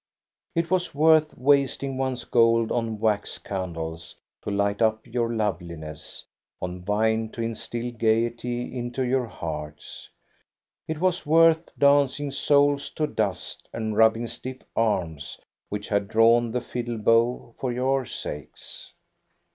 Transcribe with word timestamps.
It 0.55 0.71
was 0.71 0.95
worth 0.95 1.37
wasting 1.37 1.95
one's 1.95 2.23
gold 2.23 2.71
on 2.71 2.97
wax 2.99 3.37
candles 3.37 4.15
to 4.41 4.49
light 4.49 4.81
up 4.81 5.05
your 5.05 5.31
loveliness, 5.31 6.25
on 6.59 6.83
wine 6.85 7.29
to 7.33 7.43
instil 7.43 7.91
gayety 7.91 8.75
into 8.75 9.03
your 9.03 9.27
hearts; 9.27 10.09
it 10.87 10.99
was 10.99 11.27
worth 11.27 11.69
dancing 11.77 12.31
soles 12.31 12.89
to 12.95 13.05
dust 13.05 13.69
and 13.71 13.95
rubbing 13.95 14.25
stiff 14.27 14.63
arms 14.75 15.39
which 15.69 15.87
had 15.89 16.07
drawn 16.07 16.49
the 16.49 16.61
fiddle 16.61 16.97
bow, 16.97 17.53
for 17.59 17.71
your 17.71 18.03
sakes. 18.03 18.93